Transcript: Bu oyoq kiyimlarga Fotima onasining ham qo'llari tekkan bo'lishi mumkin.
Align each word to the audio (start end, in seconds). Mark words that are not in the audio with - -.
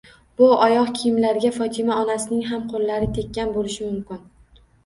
Bu 0.41 0.45
oyoq 0.67 0.87
kiyimlarga 0.99 1.51
Fotima 1.59 1.99
onasining 2.05 2.41
ham 2.53 2.65
qo'llari 2.75 3.13
tekkan 3.19 3.55
bo'lishi 3.59 3.87
mumkin. 3.93 4.27